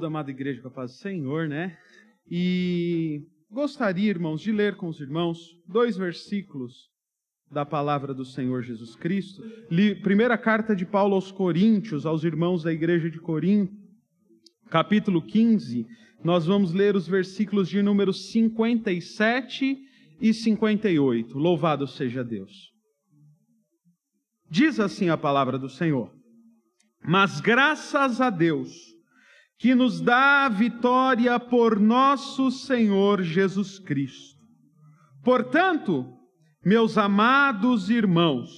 [0.00, 1.76] Saúde, amada igreja, com a paz do Senhor, né?
[2.28, 5.38] E gostaria, irmãos, de ler com os irmãos
[5.68, 6.88] dois versículos
[7.50, 9.42] da palavra do Senhor Jesus Cristo.
[10.02, 13.72] Primeira carta de Paulo aos Coríntios, aos irmãos da igreja de Corinto,
[14.70, 15.86] capítulo 15.
[16.24, 19.78] Nós vamos ler os versículos de número 57
[20.20, 21.36] e 58.
[21.36, 22.70] Louvado seja Deus.
[24.48, 26.10] Diz assim a palavra do Senhor:
[27.02, 28.89] Mas graças a Deus,
[29.60, 34.40] que nos dá a vitória por nosso Senhor Jesus Cristo.
[35.22, 36.06] Portanto,
[36.64, 38.48] meus amados irmãos,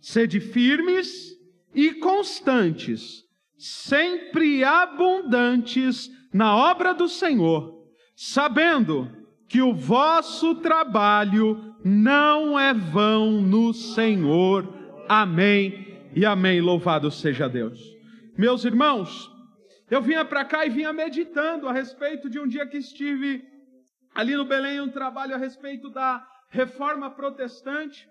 [0.00, 1.32] sede firmes
[1.74, 3.24] e constantes,
[3.58, 7.74] sempre abundantes na obra do Senhor,
[8.14, 9.10] sabendo
[9.48, 14.72] que o vosso trabalho não é vão no Senhor.
[15.08, 16.60] Amém e amém.
[16.60, 17.80] Louvado seja Deus.
[18.38, 19.33] Meus irmãos,
[19.94, 23.46] eu vinha para cá e vinha meditando a respeito de um dia que estive
[24.12, 28.08] ali no Belém, um trabalho a respeito da reforma protestante.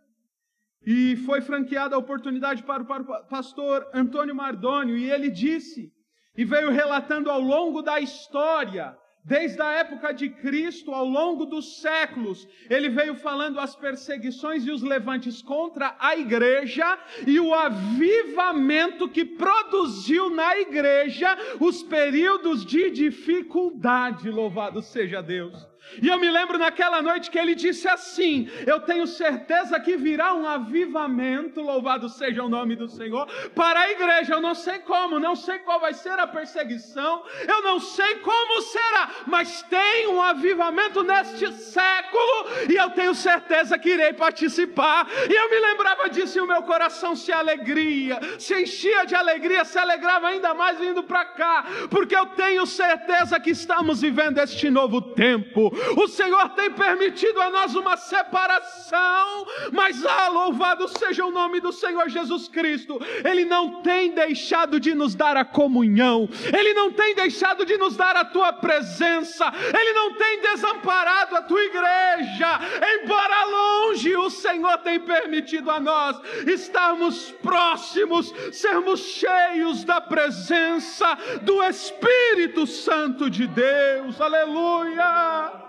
[0.86, 5.92] E foi franqueada a oportunidade para o pastor Antônio Mardônio, e ele disse,
[6.38, 11.80] e veio relatando ao longo da história, Desde a época de Cristo, ao longo dos
[11.80, 19.08] séculos, ele veio falando as perseguições e os levantes contra a igreja e o avivamento
[19.08, 24.30] que produziu na igreja os períodos de dificuldade.
[24.30, 25.73] Louvado seja Deus.
[26.02, 30.34] E eu me lembro naquela noite que ele disse assim: Eu tenho certeza que virá
[30.34, 34.34] um avivamento, louvado seja o nome do Senhor, para a igreja.
[34.34, 38.62] Eu não sei como, não sei qual vai ser a perseguição, eu não sei como
[38.62, 45.08] será, mas tem um avivamento neste século e eu tenho certeza que irei participar.
[45.30, 49.66] E eu me lembrava disso e o meu coração se alegria, se enchia de alegria,
[49.66, 54.70] se alegrava ainda mais vindo para cá, porque eu tenho certeza que estamos vivendo este
[54.70, 61.32] novo tempo o Senhor tem permitido a nós uma separação, mas ah, louvado seja o
[61.32, 63.00] nome do Senhor Jesus Cristo.
[63.24, 67.96] Ele não tem deixado de nos dar a comunhão, Ele não tem deixado de nos
[67.96, 72.60] dar a tua presença, Ele não tem desamparado a tua igreja,
[73.00, 81.64] embora longe, o Senhor tem permitido a nós estarmos próximos, sermos cheios da presença do
[81.64, 85.63] Espírito Santo de Deus, aleluia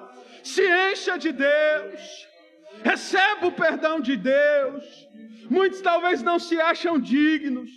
[0.45, 2.29] se encha de Deus,
[2.83, 4.85] receba o perdão de Deus.
[5.51, 7.71] Muitos talvez não se acham dignos,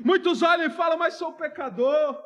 [0.00, 2.20] muitos olham e falam, mas sou pecador.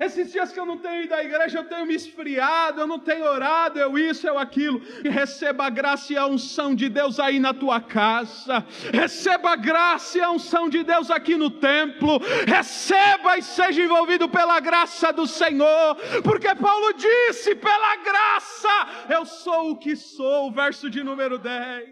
[0.00, 3.00] Esses dias que eu não tenho ido à igreja, eu tenho me esfriado, eu não
[3.00, 4.80] tenho orado, eu isso, eu aquilo.
[5.02, 8.64] Receba a graça e a unção de Deus aí na tua casa.
[8.92, 12.20] Receba a graça e a unção de Deus aqui no templo.
[12.46, 15.96] Receba e seja envolvido pela graça do Senhor.
[16.22, 20.52] Porque Paulo disse: pela graça eu sou o que sou.
[20.52, 21.88] Verso de número 10.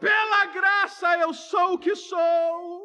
[0.00, 2.83] Pela graça eu sou o que sou.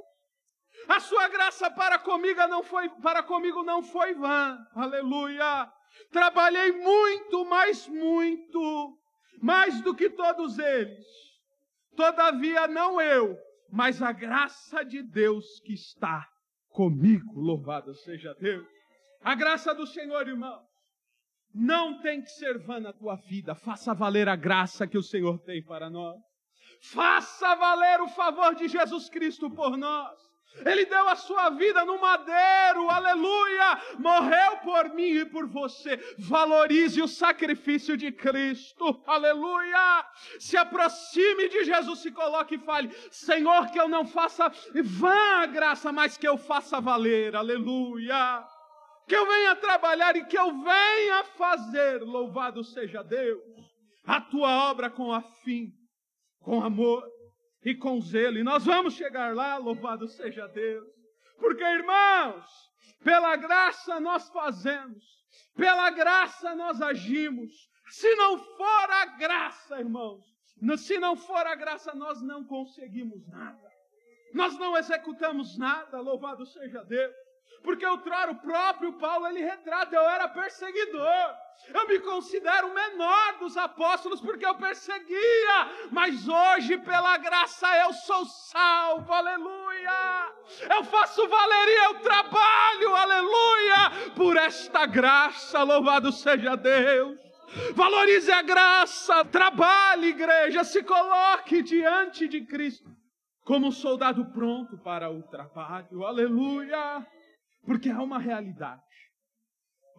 [0.90, 4.58] A sua graça para comigo não foi para comigo não foi vã.
[4.74, 5.72] Aleluia.
[6.12, 8.98] Trabalhei muito, mas muito,
[9.40, 11.06] mais do que todos eles.
[11.96, 13.38] Todavia não eu,
[13.72, 16.28] mas a graça de Deus que está
[16.70, 17.40] comigo.
[17.40, 18.68] Louvado seja Deus.
[19.22, 20.60] A graça do Senhor, irmão.
[21.54, 23.54] Não tem que ser vã na tua vida.
[23.54, 26.18] Faça valer a graça que o Senhor tem para nós.
[26.82, 30.29] Faça valer o favor de Jesus Cristo por nós.
[30.66, 33.82] Ele deu a sua vida no madeiro, aleluia!
[33.98, 35.98] Morreu por mim e por você.
[36.18, 40.06] Valorize o sacrifício de Cristo, aleluia!
[40.40, 44.52] Se aproxime de Jesus, se coloque e fale: Senhor, que eu não faça
[44.84, 48.44] vã a graça, mas que eu faça valer, aleluia!
[49.08, 53.42] Que eu venha trabalhar e que eu venha fazer, louvado seja Deus,
[54.06, 55.72] a tua obra com afim,
[56.42, 57.04] com amor
[57.64, 58.38] e com zelo.
[58.38, 60.88] E nós vamos chegar lá, louvado seja Deus.
[61.38, 62.46] Porque, irmãos,
[63.04, 65.04] pela graça nós fazemos,
[65.56, 67.70] pela graça nós agimos.
[67.90, 70.24] Se não for a graça, irmãos,
[70.78, 73.70] se não for a graça, nós não conseguimos nada.
[74.34, 77.16] Nós não executamos nada, louvado seja Deus.
[77.64, 81.36] Porque outrora o próprio Paulo ele retrata, eu era perseguidor.
[81.74, 87.94] Eu me considero o menor dos apóstolos porque eu perseguia, mas hoje pela graça eu
[87.94, 89.12] sou salvo.
[89.12, 90.34] Aleluia!
[90.70, 92.96] Eu faço valer e eu trabalho.
[92.96, 94.12] Aleluia!
[94.16, 97.20] Por esta graça, louvado seja Deus.
[97.74, 102.90] Valorize a graça, trabalhe, igreja, se coloque diante de Cristo
[103.44, 106.04] como um soldado pronto para o trabalho.
[106.04, 107.06] Aleluia!
[107.66, 108.84] Porque há uma realidade.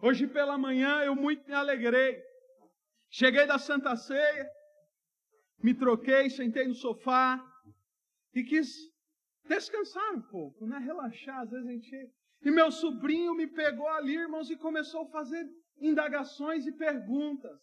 [0.01, 2.21] Hoje pela manhã eu muito me alegrei.
[3.09, 4.49] Cheguei da Santa Ceia,
[5.61, 7.39] me troquei, sentei no sofá
[8.33, 8.69] e quis
[9.45, 10.77] descansar um pouco, né?
[10.79, 12.11] Relaxar, às vezes a gente.
[12.43, 15.45] E meu sobrinho me pegou ali, irmãos, e começou a fazer
[15.79, 17.59] indagações e perguntas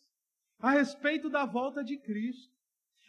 [0.61, 2.53] a respeito da volta de Cristo,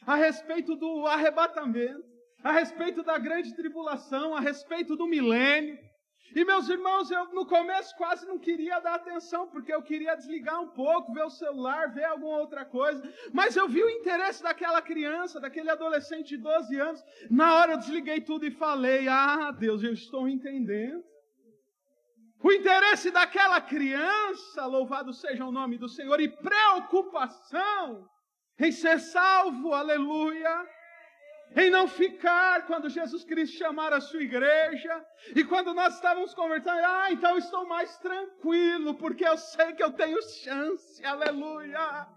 [0.05, 2.07] a respeito do arrebatamento,
[2.43, 5.77] a respeito da grande tribulação, a respeito do milênio.
[6.35, 10.61] E meus irmãos, eu no começo quase não queria dar atenção, porque eu queria desligar
[10.61, 13.01] um pouco, ver o celular, ver alguma outra coisa.
[13.33, 17.03] Mas eu vi o interesse daquela criança, daquele adolescente de 12 anos.
[17.29, 21.03] Na hora eu desliguei tudo e falei: Ah, Deus, eu estou entendendo.
[22.41, 28.07] O interesse daquela criança, louvado seja o nome do Senhor, e preocupação
[28.57, 30.78] em ser salvo, aleluia
[31.55, 35.05] em não ficar quando Jesus Cristo chamar a sua igreja.
[35.35, 39.91] E quando nós estávamos conversando, ah, então estou mais tranquilo, porque eu sei que eu
[39.91, 42.07] tenho chance, aleluia.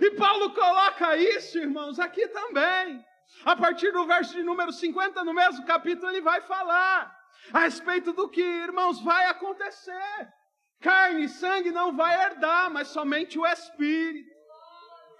[0.00, 3.04] E Paulo coloca isso, irmãos, aqui também.
[3.44, 7.14] A partir do verso de número 50, no mesmo capítulo, ele vai falar
[7.52, 10.32] a respeito do que, irmãos, vai acontecer.
[10.80, 14.35] Carne e sangue não vai herdar, mas somente o Espírito.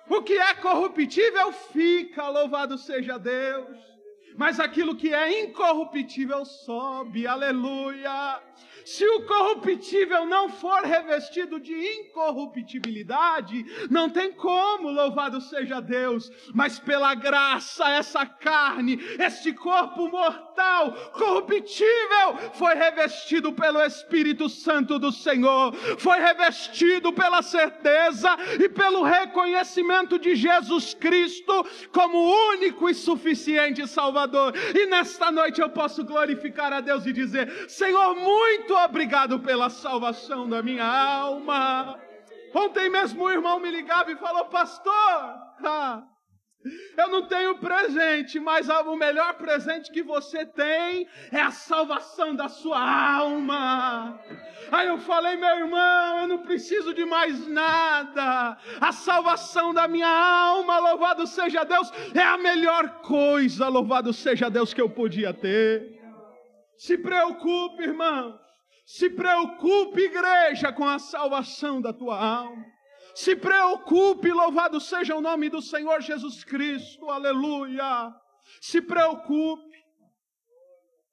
[0.08, 3.96] O que é corruptível fica, louvado seja Deus.
[4.36, 8.42] Mas aquilo que é incorruptível sobe, aleluia.
[8.84, 16.78] Se o corruptível não for revestido de incorruptibilidade, não tem como, louvado seja Deus, mas
[16.78, 20.45] pela graça, essa carne, este corpo mortal,
[21.12, 30.18] corruptível, foi revestido pelo Espírito Santo do Senhor, foi revestido pela certeza e pelo reconhecimento
[30.18, 32.18] de Jesus Cristo como
[32.50, 34.52] único e suficiente Salvador.
[34.74, 40.48] E nesta noite eu posso glorificar a Deus e dizer: Senhor, muito obrigado pela salvação
[40.48, 41.98] da minha alma.
[42.54, 46.02] Ontem mesmo o irmão me ligava e falou: Pastor, ah,
[46.96, 52.48] eu não tenho presente, mas o melhor presente que você tem é a salvação da
[52.48, 54.20] sua alma.
[54.70, 58.56] Aí eu falei, meu irmão, eu não preciso de mais nada.
[58.80, 64.74] A salvação da minha alma, louvado seja Deus, é a melhor coisa, louvado seja Deus,
[64.74, 66.00] que eu podia ter.
[66.76, 68.38] Se preocupe, irmão.
[68.84, 72.75] Se preocupe, igreja, com a salvação da tua alma.
[73.16, 78.14] Se preocupe, louvado seja o nome do Senhor Jesus Cristo, aleluia.
[78.60, 79.74] Se preocupe.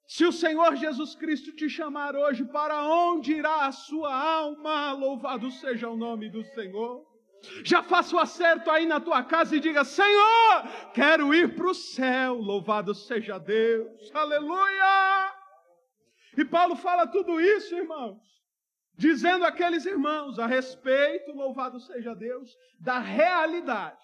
[0.06, 4.92] Se o Senhor Jesus Cristo te chamar hoje, para onde irá a sua alma?
[4.92, 7.06] Louvado seja o nome do Senhor.
[7.64, 11.74] Já faça o acerto aí na tua casa e diga: Senhor, quero ir para o
[11.74, 12.34] céu.
[12.34, 15.34] Louvado seja Deus, aleluia.
[16.36, 18.20] E Paulo fala tudo isso, irmãos,
[18.96, 24.02] dizendo àqueles irmãos a respeito, louvado seja Deus, da realidade.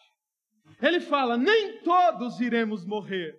[0.80, 3.36] Ele fala: nem todos iremos morrer,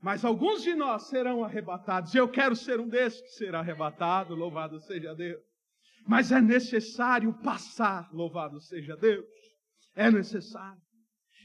[0.00, 2.14] mas alguns de nós serão arrebatados.
[2.14, 5.42] Eu quero ser um desses que será arrebatado, louvado seja Deus.
[6.06, 9.26] Mas é necessário passar, louvado seja Deus.
[9.94, 10.80] É necessário.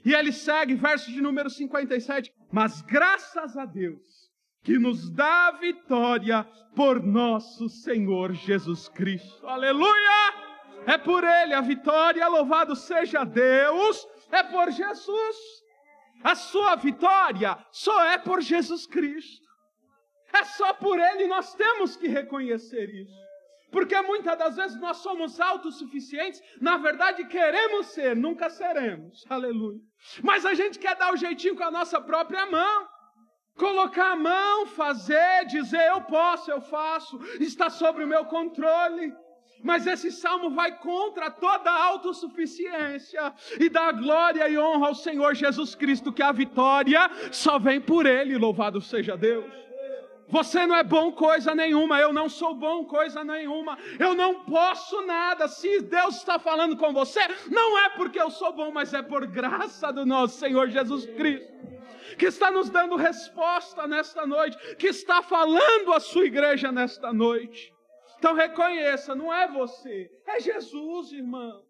[0.06, 2.32] E ele segue, verso de número 57.
[2.52, 4.23] Mas graças a Deus,
[4.64, 6.44] que nos dá a vitória
[6.76, 9.46] por nosso Senhor Jesus Cristo.
[9.46, 10.34] Aleluia!
[10.86, 15.38] É por Ele a vitória, louvado seja Deus, é por Jesus.
[16.24, 19.44] A sua vitória só é por Jesus Cristo.
[20.32, 23.24] É só por Ele, nós temos que reconhecer isso.
[23.72, 29.26] Porque muitas das vezes nós somos autossuficientes, na verdade queremos ser, nunca seremos.
[29.30, 29.80] Aleluia.
[30.22, 32.93] Mas a gente quer dar o jeitinho com a nossa própria mão.
[33.56, 39.14] Colocar a mão, fazer, dizer eu posso, eu faço, está sobre o meu controle.
[39.64, 45.34] Mas esse salmo vai contra toda a autossuficiência e dá glória e honra ao Senhor
[45.36, 49.46] Jesus Cristo, que a vitória só vem por Ele, louvado seja Deus.
[50.34, 55.06] Você não é bom coisa nenhuma, eu não sou bom coisa nenhuma, eu não posso
[55.06, 55.48] nada.
[55.48, 57.20] Se Deus está falando com você,
[57.52, 61.54] não é porque eu sou bom, mas é por graça do nosso Senhor Jesus Cristo
[62.18, 67.72] que está nos dando resposta nesta noite, que está falando a sua igreja nesta noite.
[68.18, 71.64] Então reconheça, não é você, é Jesus, irmão.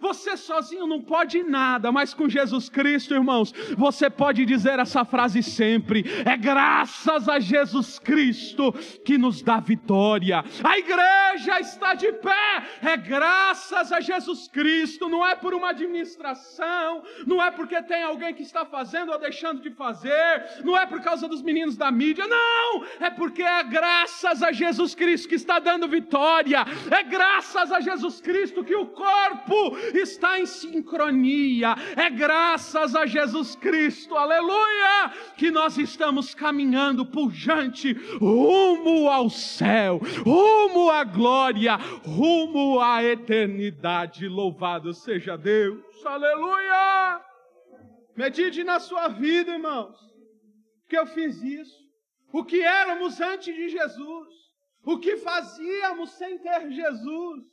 [0.00, 5.42] Você sozinho não pode nada, mas com Jesus Cristo, irmãos, você pode dizer essa frase
[5.42, 8.72] sempre: é graças a Jesus Cristo
[9.04, 10.44] que nos dá vitória.
[10.62, 17.02] A igreja está de pé, é graças a Jesus Cristo, não é por uma administração,
[17.26, 21.00] não é porque tem alguém que está fazendo ou deixando de fazer, não é por
[21.00, 25.58] causa dos meninos da mídia, não, é porque é graças a Jesus Cristo que está
[25.58, 31.74] dando vitória, é graças a Jesus Cristo que o corpo está em sincronia.
[31.96, 40.90] É graças a Jesus Cristo, aleluia, que nós estamos caminhando pujante rumo ao céu, rumo
[40.90, 44.28] à glória, rumo à eternidade.
[44.28, 47.20] Louvado seja Deus, aleluia.
[48.16, 49.96] Medite na sua vida, irmãos,
[50.88, 51.78] que eu fiz isso.
[52.32, 54.28] O que éramos antes de Jesus,
[54.84, 57.44] o que fazíamos sem ter Jesus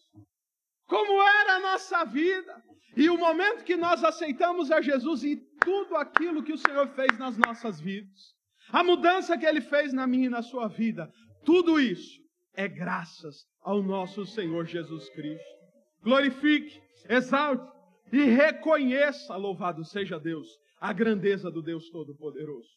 [0.88, 2.63] como era a nossa vida.
[2.96, 7.18] E o momento que nós aceitamos a Jesus e tudo aquilo que o Senhor fez
[7.18, 8.34] nas nossas vidas,
[8.70, 11.12] a mudança que Ele fez na minha e na sua vida,
[11.44, 12.22] tudo isso
[12.54, 15.56] é graças ao nosso Senhor Jesus Cristo.
[16.01, 17.70] Glorifique, exalte
[18.13, 20.48] e reconheça, louvado seja Deus,
[20.80, 22.70] a grandeza do Deus Todo-Poderoso.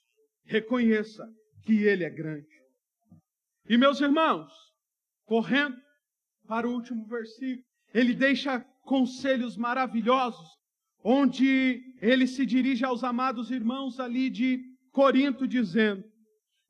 [0.45, 1.25] Reconheça
[1.65, 2.49] que Ele é grande.
[3.69, 4.51] E meus irmãos,
[5.27, 5.77] correndo
[6.47, 10.49] para o último versículo, ele deixa conselhos maravilhosos,
[11.03, 16.05] onde ele se dirige aos amados irmãos ali de Corinto, dizendo: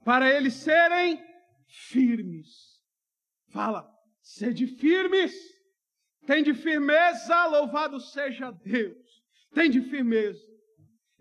[0.04, 1.22] para eles serem
[1.66, 2.78] firmes.
[3.50, 5.34] Fala, sede firmes,
[6.26, 9.22] tem de firmeza, louvado seja Deus,
[9.52, 10.46] tem de firmeza.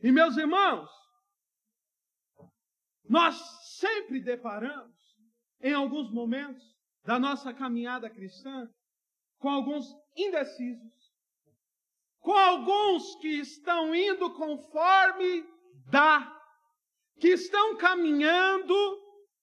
[0.04, 0.90] E meus irmãos,
[3.10, 3.36] nós
[3.80, 4.96] sempre deparamos,
[5.62, 6.64] em alguns momentos
[7.04, 8.70] da nossa caminhada cristã,
[9.40, 11.14] com alguns indecisos,
[12.20, 15.46] com alguns que estão indo conforme
[15.90, 16.34] dá,
[17.20, 18.76] que estão caminhando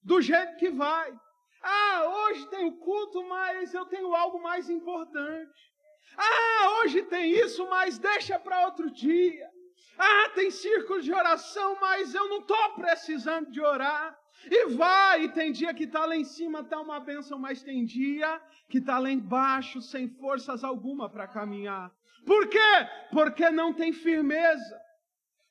[0.03, 1.17] do jeito que vai.
[1.61, 5.73] Ah, hoje tem o culto, mas eu tenho algo mais importante.
[6.15, 9.49] Ah, hoje tem isso, mas deixa para outro dia.
[9.97, 14.17] Ah, tem círculo de oração, mas eu não estou precisando de orar.
[14.49, 17.83] E vai, e tem dia que está lá em cima, está uma bênção, mas tem
[17.85, 21.91] dia que está lá embaixo, sem forças alguma para caminhar.
[22.25, 22.87] Por quê?
[23.11, 24.81] Porque não tem firmeza.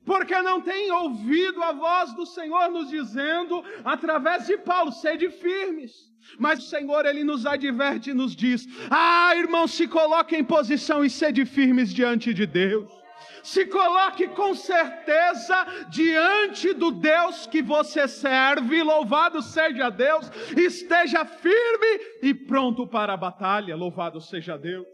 [0.05, 5.93] Porque não tem ouvido a voz do Senhor nos dizendo, através de Paulo, sede firmes.
[6.39, 11.03] Mas o Senhor, Ele nos adverte e nos diz: Ah, irmão, se coloque em posição
[11.03, 13.04] e sede firmes diante de Deus
[13.43, 22.01] se coloque com certeza diante do Deus que você serve, louvado seja Deus, esteja firme
[22.23, 24.87] e pronto para a batalha, louvado seja Deus.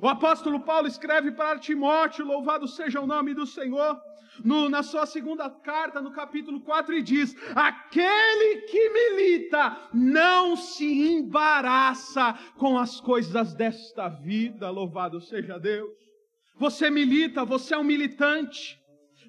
[0.00, 3.98] O apóstolo Paulo escreve para Timóteo, louvado seja o nome do Senhor,
[4.44, 10.84] no, na sua segunda carta, no capítulo 4, e diz: Aquele que milita não se
[10.84, 16.05] embaraça com as coisas desta vida, louvado seja Deus.
[16.58, 18.80] Você milita, você é um militante.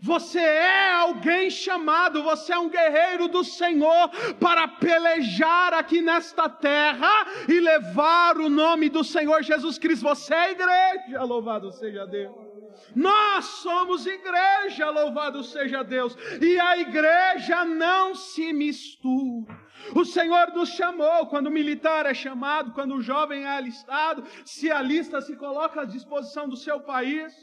[0.01, 7.09] Você é alguém chamado, você é um guerreiro do Senhor para pelejar aqui nesta terra
[7.49, 10.03] e levar o nome do Senhor Jesus Cristo.
[10.03, 12.46] Você é igreja, louvado seja Deus.
[12.95, 16.15] Nós somos igreja, louvado seja Deus.
[16.41, 19.55] E a igreja não se mistura.
[19.95, 24.71] O Senhor nos chamou, quando o militar é chamado, quando o jovem é alistado, se
[24.71, 27.33] alista, se coloca à disposição do seu país,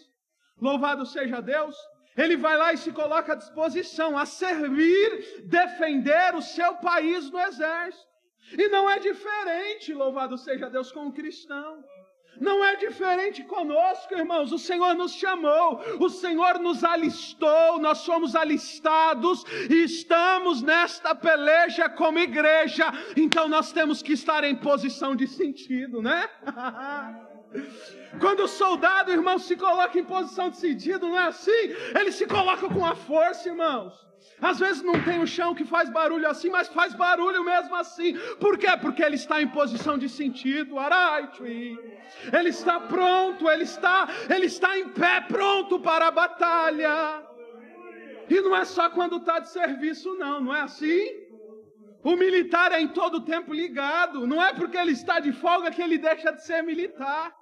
[0.60, 1.76] louvado seja Deus,
[2.16, 7.40] ele vai lá e se coloca à disposição a servir, defender o seu país no
[7.40, 8.14] exército.
[8.52, 11.82] E não é diferente, louvado seja Deus, com o cristão.
[12.40, 14.52] Não é diferente conosco, irmãos.
[14.52, 21.88] O Senhor nos chamou, o Senhor nos alistou, nós somos alistados e estamos nesta peleja
[21.88, 22.92] como igreja.
[23.16, 26.28] Então nós temos que estar em posição de sentido, né?
[28.20, 31.50] Quando o soldado, irmão, se coloca em posição de sentido, não é assim?
[31.98, 33.92] Ele se coloca com a força, irmãos.
[34.40, 38.16] Às vezes não tem o chão que faz barulho assim, mas faz barulho mesmo assim.
[38.40, 38.68] Por quê?
[38.80, 40.78] Porque ele está em posição de sentido.
[42.32, 47.22] Ele está pronto, ele está, ele está em pé, pronto para a batalha.
[48.28, 51.24] E não é só quando está de serviço, não, não é assim?
[52.02, 54.26] O militar é em todo tempo ligado.
[54.26, 57.34] Não é porque ele está de folga que ele deixa de ser militar.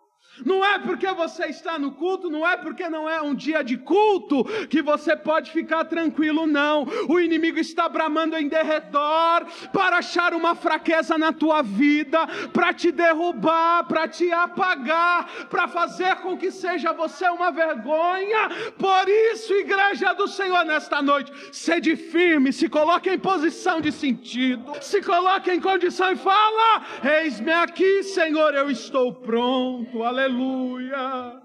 [0.47, 3.77] Não é porque você está no culto, não é porque não é um dia de
[3.77, 6.87] culto que você pode ficar tranquilo, não.
[7.09, 12.91] O inimigo está bramando em derredor para achar uma fraqueza na tua vida, para te
[12.91, 18.49] derrubar, para te apagar, para fazer com que seja você uma vergonha.
[18.79, 19.82] Por isso, igreja
[20.13, 25.61] do Senhor, nesta noite, sede firme, se coloque em posição de sentido, se coloque em
[25.61, 30.03] condição e fala: Eis-me aqui, Senhor, eu estou pronto.
[30.03, 31.41] Aleluia.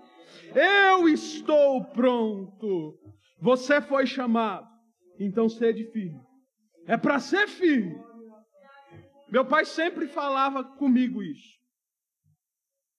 [0.56, 2.98] Eu estou pronto.
[3.42, 4.68] Você foi chamado,
[5.20, 6.20] então sede firme.
[6.88, 7.96] É para ser firme.
[9.30, 11.58] Meu pai sempre falava comigo isso.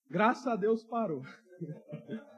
[0.09, 1.21] Graças a Deus parou.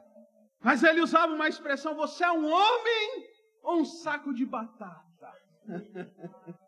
[0.62, 3.26] Mas ele usava uma expressão: você é um homem
[3.62, 5.32] ou um saco de batata?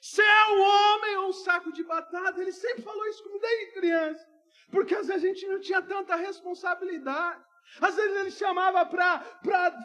[0.00, 2.40] Você é um homem ou um saco de batata?
[2.40, 4.24] Ele sempre falou isso comigo desde criança.
[4.70, 7.42] Porque às vezes a gente não tinha tanta responsabilidade.
[7.80, 9.20] Às vezes ele chamava para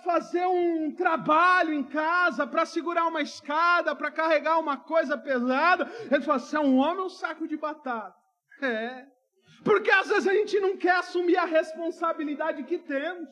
[0.03, 5.91] fazer um trabalho em casa, para segurar uma escada, para carregar uma coisa pesada.
[6.09, 8.15] Ele falou: Você é um homem ou um saco de batata?
[8.61, 9.05] É.
[9.63, 13.29] Porque às vezes a gente não quer assumir a responsabilidade que temos.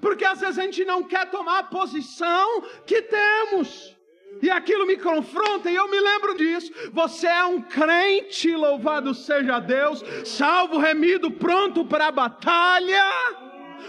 [0.00, 3.96] Porque às vezes a gente não quer tomar a posição que temos.
[4.42, 6.72] E aquilo me confronta e eu me lembro disso.
[6.92, 13.04] Você é um crente, louvado seja Deus, salvo, remido, pronto para a batalha.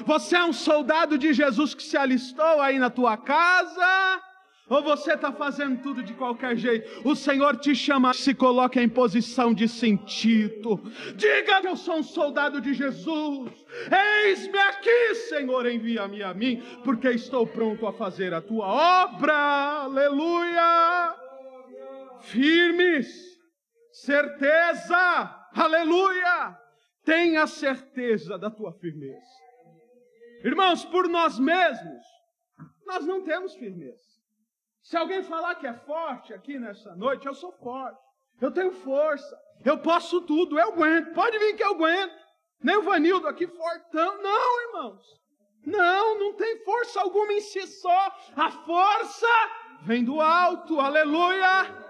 [0.05, 4.21] Você é um soldado de Jesus que se alistou aí na tua casa.
[4.71, 7.05] Ou você está fazendo tudo de qualquer jeito?
[7.05, 10.81] O Senhor te chama, se coloque em posição de sentido.
[11.13, 13.51] Diga: Eu sou um soldado de Jesus.
[14.23, 19.33] Eis-me aqui, Senhor, envia-me a mim, porque estou pronto a fazer a tua obra.
[19.83, 21.15] Aleluia.
[22.21, 23.09] Firmes,
[23.91, 25.49] certeza.
[25.53, 26.57] Aleluia.
[27.03, 29.19] Tenha certeza da tua firmeza.
[30.45, 32.05] Irmãos, por nós mesmos,
[32.85, 34.10] nós não temos firmeza.
[34.81, 37.99] Se alguém falar que é forte aqui nessa noite, eu sou forte.
[38.39, 39.37] Eu tenho força.
[39.63, 40.59] Eu posso tudo.
[40.59, 41.13] Eu aguento.
[41.13, 42.13] Pode vir que eu aguento.
[42.63, 44.21] Nem o Vanildo aqui fortão.
[44.21, 45.05] Não, irmãos.
[45.65, 48.15] Não, não tem força alguma em si só.
[48.35, 49.27] A força
[49.83, 50.79] vem do alto.
[50.79, 51.81] Aleluia.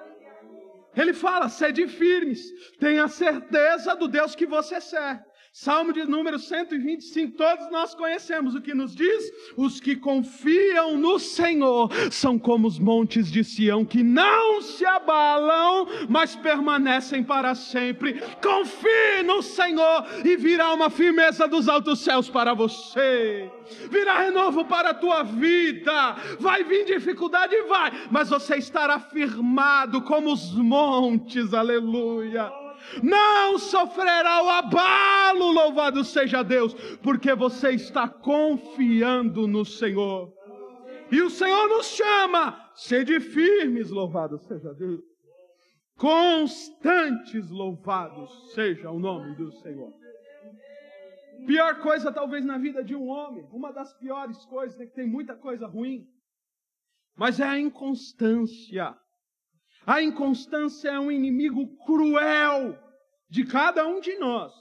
[0.96, 2.42] Ele fala: sede firmes.
[2.78, 5.24] Tenha certeza do Deus que você serve.
[5.54, 11.20] Salmo de número 125, todos nós conhecemos o que nos diz: os que confiam no
[11.20, 18.22] Senhor são como os montes de Sião que não se abalam, mas permanecem para sempre.
[18.42, 23.52] Confie no Senhor e virá uma firmeza dos altos céus para você.
[23.90, 26.16] Virá renovo para a tua vida.
[26.40, 31.54] Vai vir dificuldade, vai, mas você estará firmado como os montes.
[31.54, 32.61] Aleluia
[33.04, 40.34] não sofrerá o abalo, louvado seja Deus, porque você está confiando no Senhor.
[41.12, 45.02] E o Senhor nos chama, sede firmes, louvado seja Deus.
[45.98, 49.94] Constantes, louvados seja o nome do Senhor.
[51.46, 55.08] Pior coisa, talvez, na vida de um homem, uma das piores coisas, é que tem
[55.08, 56.08] muita coisa ruim,
[57.16, 58.96] mas é a inconstância.
[59.86, 62.78] A inconstância é um inimigo cruel
[63.30, 64.54] de cada um de nós.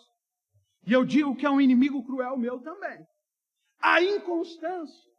[0.86, 3.06] E eu digo que é um inimigo cruel meu também.
[3.80, 5.10] A inconstância.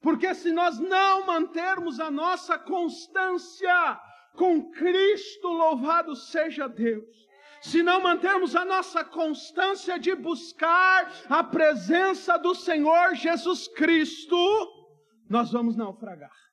[0.00, 4.00] Porque se nós não mantermos a nossa constância
[4.34, 7.26] com Cristo, louvado seja Deus,
[7.62, 14.36] se não mantermos a nossa constância de buscar a presença do Senhor Jesus Cristo,
[15.28, 16.45] nós vamos naufragar.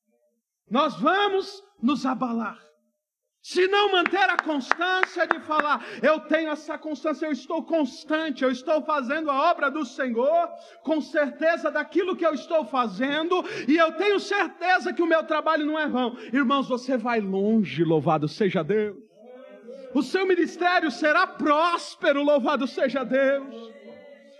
[0.69, 2.60] Nós vamos nos abalar.
[3.43, 8.49] Se não manter a constância de falar, eu tenho essa constância, eu estou constante, eu
[8.49, 10.47] estou fazendo a obra do Senhor,
[10.82, 15.65] com certeza daquilo que eu estou fazendo, e eu tenho certeza que o meu trabalho
[15.65, 16.17] não é vão.
[16.32, 18.95] Irmãos, você vai longe, louvado seja Deus.
[19.93, 23.73] O seu ministério será próspero, louvado seja Deus.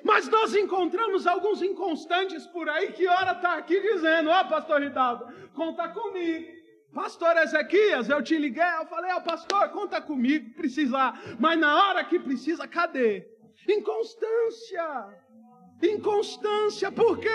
[0.04, 4.82] Mas nós encontramos alguns inconstantes por aí que ora está aqui dizendo: Ó, oh, pastor
[4.82, 6.64] Ridaldo, conta comigo.
[6.94, 11.20] Pastor Ezequias, eu te liguei, eu falei, ó oh, pastor, conta comigo, precisar.
[11.40, 13.28] Mas na hora que precisa, cadê?
[13.68, 15.08] Inconstância.
[15.82, 17.28] Inconstância, por quê?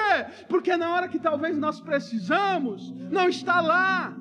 [0.48, 4.16] Porque na hora que talvez nós precisamos, não está lá.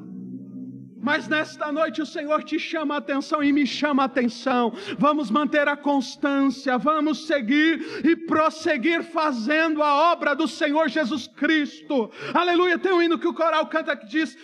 [1.07, 4.73] Mas nesta noite o Senhor te chama a atenção e me chama a atenção.
[4.99, 12.11] Vamos manter a constância, vamos seguir e prosseguir fazendo a obra do Senhor Jesus Cristo.
[12.33, 12.77] Aleluia.
[12.77, 14.37] Tem um hino que o coral canta que diz: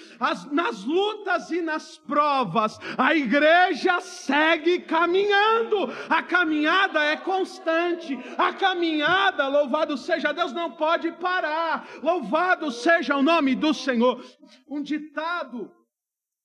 [0.53, 5.91] nas lutas e nas provas, a igreja segue caminhando.
[6.09, 8.17] A caminhada é constante.
[8.37, 11.85] A caminhada, louvado seja Deus, não pode parar.
[12.01, 14.23] Louvado seja o nome do Senhor.
[14.65, 15.69] Um ditado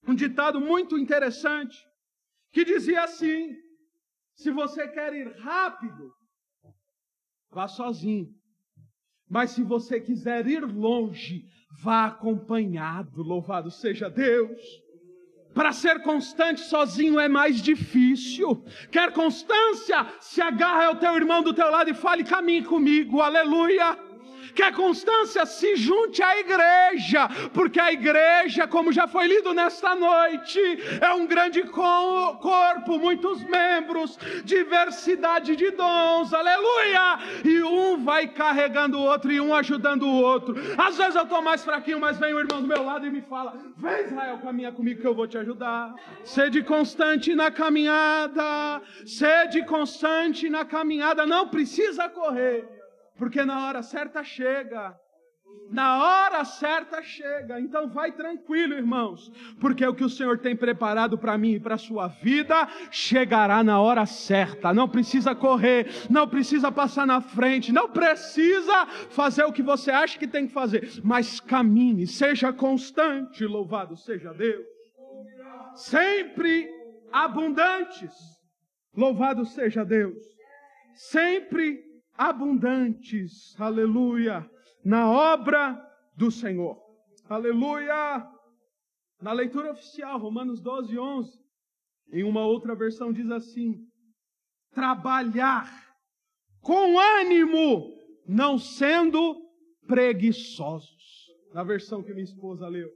[0.08, 1.86] um ditado muito interessante
[2.50, 3.54] que dizia assim:
[4.34, 6.10] se você quer ir rápido,
[7.50, 8.34] vá sozinho.
[9.28, 11.44] Mas se você quiser ir longe,
[11.82, 13.22] vá acompanhado.
[13.22, 14.58] Louvado seja Deus.
[15.52, 18.64] Para ser constante sozinho é mais difícil.
[18.90, 20.06] Quer constância?
[20.20, 23.20] Se agarre ao teu irmão do teu lado e fale: caminhe comigo.
[23.20, 24.07] Aleluia
[24.58, 29.94] que a constância se junte à igreja, porque a igreja, como já foi lido nesta
[29.94, 30.58] noite,
[31.00, 37.20] é um grande corpo, muitos membros, diversidade de dons, aleluia!
[37.44, 40.56] E um vai carregando o outro e um ajudando o outro.
[40.76, 43.20] Às vezes eu estou mais fraquinho, mas vem o irmão do meu lado e me
[43.22, 45.94] fala: Vem Israel, caminha comigo que eu vou te ajudar.
[46.24, 52.77] Sede constante na caminhada, sede constante na caminhada, não precisa correr
[53.18, 54.96] porque na hora certa chega.
[55.70, 57.60] Na hora certa chega.
[57.60, 61.74] Então vai tranquilo, irmãos, porque o que o Senhor tem preparado para mim e para
[61.74, 64.72] a sua vida chegará na hora certa.
[64.72, 70.18] Não precisa correr, não precisa passar na frente, não precisa fazer o que você acha
[70.18, 74.64] que tem que fazer, mas caminhe, seja constante, louvado seja Deus.
[75.74, 76.68] Sempre
[77.12, 78.12] abundantes.
[78.96, 80.18] Louvado seja Deus.
[80.94, 81.87] Sempre
[82.18, 84.44] abundantes, aleluia,
[84.84, 85.80] na obra
[86.16, 86.76] do Senhor.
[87.28, 88.28] Aleluia!
[89.22, 91.38] Na leitura oficial, Romanos 12, 11,
[92.12, 93.86] em uma outra versão diz assim:
[94.72, 95.70] trabalhar
[96.60, 97.94] com ânimo,
[98.26, 99.40] não sendo
[99.86, 101.28] preguiçosos.
[101.54, 102.90] Na versão que minha esposa leu.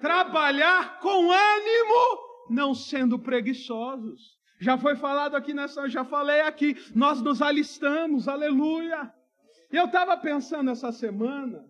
[0.00, 2.18] Trabalhar com ânimo,
[2.50, 4.36] não sendo preguiçosos.
[4.58, 9.12] Já foi falado aqui nessa, já falei aqui, nós nos alistamos, aleluia.
[9.70, 11.64] Eu estava pensando essa semana,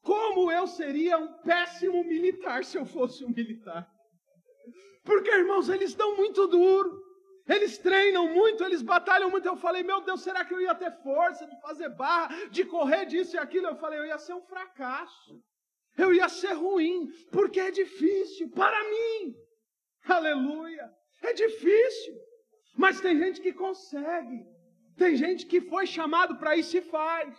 [0.00, 3.88] como eu seria um péssimo militar se eu fosse um militar.
[5.04, 7.02] Porque, irmãos, eles dão muito duro,
[7.46, 9.46] eles treinam muito, eles batalham muito.
[9.46, 13.04] Eu falei, meu Deus, será que eu ia ter força de fazer barra, de correr
[13.04, 13.66] disso e aquilo?
[13.66, 15.42] Eu falei, eu ia ser um fracasso,
[15.98, 19.34] eu ia ser ruim, porque é difícil para mim.
[20.08, 21.01] Aleluia.
[21.22, 22.14] É difícil,
[22.76, 24.44] mas tem gente que consegue.
[24.96, 27.34] Tem gente que foi chamado para isso e faz.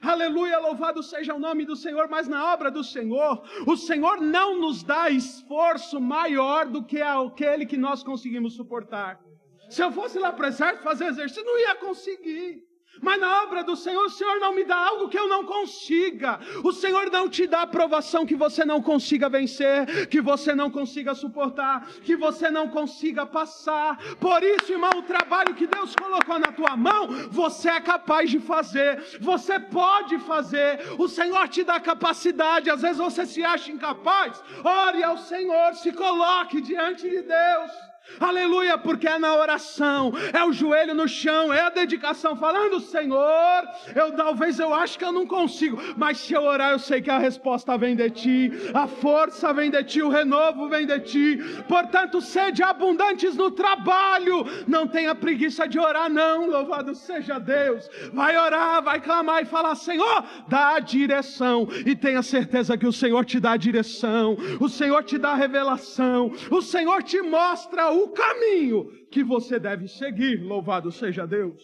[0.00, 4.60] Aleluia, louvado seja o nome do Senhor, mas na obra do Senhor, o Senhor não
[4.60, 9.20] nos dá esforço maior do que aquele que nós conseguimos suportar.
[9.68, 12.67] Se eu fosse lá para o exército fazer exercício, não ia conseguir.
[13.00, 16.38] Mas na obra do Senhor, o Senhor não me dá algo que eu não consiga.
[16.62, 21.14] O Senhor não te dá aprovação que você não consiga vencer, que você não consiga
[21.14, 23.98] suportar, que você não consiga passar.
[24.16, 28.38] Por isso, irmão, o trabalho que Deus colocou na tua mão, você é capaz de
[28.38, 29.18] fazer.
[29.20, 30.80] Você pode fazer.
[30.98, 32.70] O Senhor te dá capacidade.
[32.70, 34.42] Às vezes você se acha incapaz.
[34.64, 37.87] Ore ao Senhor, se coloque diante de Deus.
[38.20, 43.62] Aleluia, porque é na oração, é o joelho no chão, é a dedicação, falando, Senhor,
[43.94, 47.10] eu talvez eu acho que eu não consigo, mas se eu orar, eu sei que
[47.10, 51.38] a resposta vem de ti, a força vem de ti, o renovo vem de ti.
[51.68, 56.48] Portanto, sede abundantes no trabalho, não tenha preguiça de orar, não.
[56.48, 57.88] Louvado seja Deus.
[58.12, 62.92] Vai orar, vai clamar e falar, Senhor, dá a direção, e tenha certeza que o
[62.92, 67.90] Senhor te dá a direção, o Senhor te dá a revelação, o Senhor te mostra
[67.90, 70.42] o o caminho que você deve seguir.
[70.42, 71.62] Louvado seja Deus.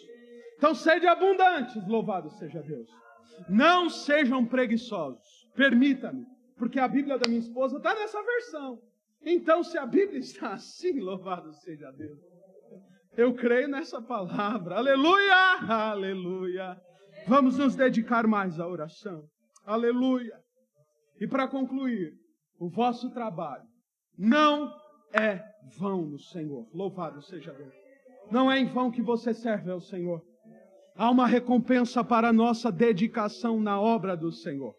[0.56, 2.88] Então, sede abundantes, louvado seja Deus.
[3.48, 5.48] Não sejam preguiçosos.
[5.54, 6.24] Permita-me,
[6.56, 8.78] porque a Bíblia da minha esposa está nessa versão.
[9.22, 12.18] Então, se a Bíblia está assim, louvado seja Deus.
[13.16, 14.76] Eu creio nessa palavra.
[14.76, 15.58] Aleluia!
[15.68, 16.76] Aleluia!
[17.26, 19.24] Vamos nos dedicar mais à oração.
[19.64, 20.36] Aleluia!
[21.20, 22.12] E para concluir,
[22.58, 23.64] o vosso trabalho
[24.18, 24.72] não
[25.12, 25.42] é
[25.78, 26.66] vão no Senhor.
[26.72, 27.74] Louvado seja Deus.
[28.30, 30.22] Não é em vão que você serve ao Senhor.
[30.96, 34.74] Há uma recompensa para a nossa dedicação na obra do Senhor.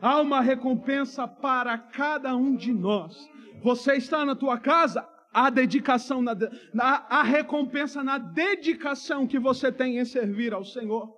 [0.00, 3.16] Há uma recompensa para cada um de nós.
[3.62, 6.34] Você está na tua casa, a dedicação, na,
[6.72, 11.14] na, a recompensa na dedicação que você tem em servir ao Senhor.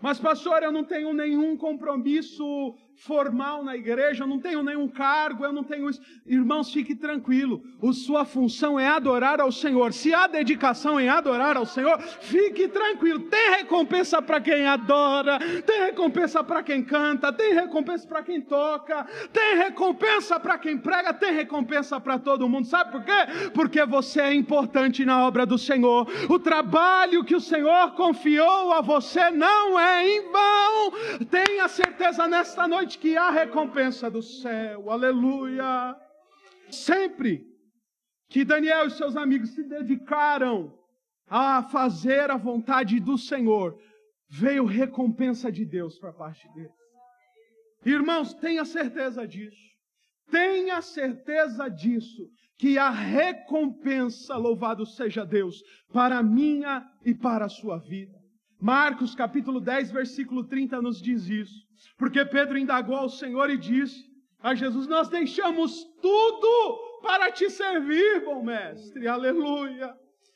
[0.00, 2.44] Mas, pastor, eu não tenho nenhum compromisso
[2.98, 6.00] formal na igreja, eu não tenho nenhum cargo, eu não tenho isso.
[6.26, 7.62] Irmãos, fique tranquilo.
[7.80, 9.92] A sua função é adorar ao Senhor.
[9.92, 13.20] Se há dedicação em adorar ao Senhor, fique tranquilo.
[13.20, 19.06] Tem recompensa para quem adora, tem recompensa para quem canta, tem recompensa para quem toca,
[19.32, 22.66] tem recompensa para quem prega, tem recompensa para todo mundo.
[22.66, 23.50] Sabe por quê?
[23.54, 26.08] Porque você é importante na obra do Senhor.
[26.28, 30.92] O trabalho que o Senhor confiou a você não é em vão.
[31.30, 34.90] Tenha certeza nesta que há recompensa do céu.
[34.90, 35.96] Aleluia.
[36.70, 37.44] Sempre
[38.28, 40.72] que Daniel e seus amigos se dedicaram
[41.26, 43.78] a fazer a vontade do Senhor,
[44.28, 46.72] veio recompensa de Deus para a parte deles.
[47.84, 49.68] Irmãos, tenha certeza disso.
[50.30, 57.48] Tenha certeza disso, que a recompensa, louvado seja Deus, para a minha e para a
[57.48, 58.17] sua vida.
[58.60, 61.66] Marcos capítulo 10, versículo 30 nos diz isso.
[61.96, 64.04] Porque Pedro indagou ao Senhor e disse
[64.42, 69.94] a Jesus: Nós deixamos tudo para te servir, bom mestre, aleluia.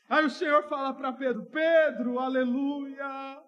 [0.09, 3.41] Aí o Senhor fala para Pedro: Pedro, aleluia.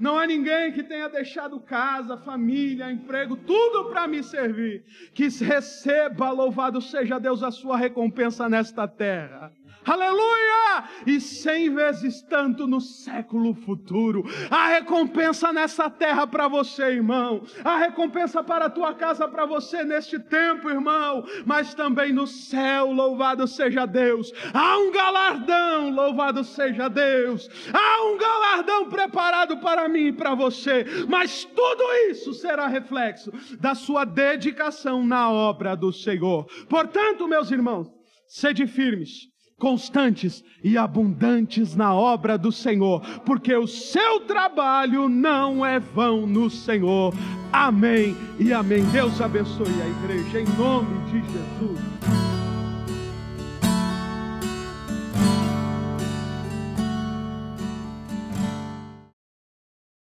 [0.00, 4.84] Não há ninguém que tenha deixado casa, família, emprego, tudo para me servir.
[5.14, 9.52] Que receba, louvado seja Deus, a sua recompensa nesta terra.
[9.84, 10.84] Aleluia!
[11.06, 14.22] E cem vezes tanto no século futuro.
[14.50, 17.42] A recompensa nessa terra para você, irmão.
[17.64, 21.24] A recompensa para a tua casa para você neste tempo, irmão.
[21.44, 24.32] Mas também no céu, louvado seja Deus.
[24.54, 27.48] Há um galardão, louvado seja Deus.
[27.72, 30.84] Há um galardão preparado para mim e para você.
[31.08, 36.46] Mas tudo isso será reflexo da sua dedicação na obra do Senhor.
[36.68, 37.92] Portanto, meus irmãos,
[38.28, 39.31] sede firmes
[39.62, 46.50] constantes e abundantes na obra do Senhor, porque o seu trabalho não é vão no
[46.50, 47.14] Senhor.
[47.52, 48.84] Amém e amém.
[48.86, 51.91] Deus abençoe a igreja em nome de Jesus.